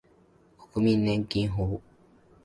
[0.73, 1.79] 国民年金法